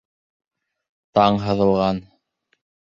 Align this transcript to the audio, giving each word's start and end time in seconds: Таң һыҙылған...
Таң 1.21 1.39
һыҙылған... 1.47 2.05